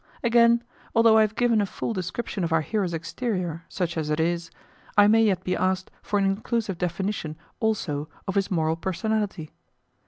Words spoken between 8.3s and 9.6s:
his moral personality.